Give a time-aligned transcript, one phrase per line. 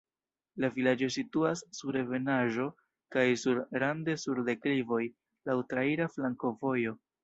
[0.63, 2.67] La vilaĝo situas sur ebenaĵo
[3.19, 5.05] kaj sur rande sur deklivoj,
[5.53, 7.03] laŭ traira flankovojo.